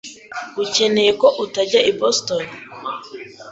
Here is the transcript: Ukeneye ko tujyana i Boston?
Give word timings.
Ukeneye 0.63 1.11
ko 1.21 1.27
tujyana 1.53 1.85
i 1.91 1.93
Boston? 1.99 2.43